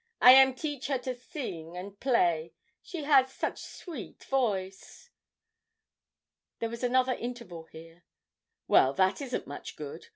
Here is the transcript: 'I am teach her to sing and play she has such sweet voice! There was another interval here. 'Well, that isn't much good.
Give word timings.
'I 0.19 0.31
am 0.31 0.55
teach 0.55 0.87
her 0.87 0.97
to 0.97 1.13
sing 1.13 1.77
and 1.77 1.99
play 1.99 2.53
she 2.81 3.03
has 3.03 3.31
such 3.31 3.61
sweet 3.61 4.23
voice! 4.23 5.11
There 6.57 6.69
was 6.71 6.83
another 6.83 7.13
interval 7.13 7.65
here. 7.65 8.03
'Well, 8.67 8.93
that 8.93 9.21
isn't 9.21 9.45
much 9.45 9.75
good. 9.75 10.07